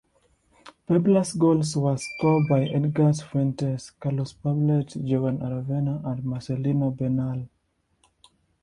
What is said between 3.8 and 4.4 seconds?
Carlos